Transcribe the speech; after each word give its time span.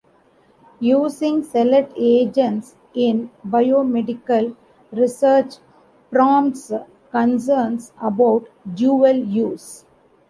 Using 0.79 1.43
select 1.43 1.93
agents 1.95 2.75
in 2.95 3.29
biomedical 3.45 4.55
research 4.91 5.57
prompts 6.09 6.71
concerns 7.11 7.93
about 8.01 8.47
dual 8.73 9.13
use. 9.15 9.85